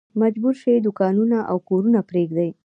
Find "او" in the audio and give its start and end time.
1.49-1.57